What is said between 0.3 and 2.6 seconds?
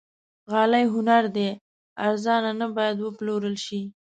غالۍ هنر دی، ارزانه